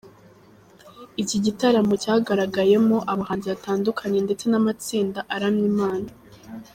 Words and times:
Iki 1.21 1.37
gitaramo 1.45 1.93
cyagaragayemo 2.03 2.97
abahanzi 3.11 3.47
batandukanye 3.53 4.19
ndetse 4.25 4.45
n’amatsinda 4.47 5.19
aramya 5.35 5.65
Imana. 5.73 6.09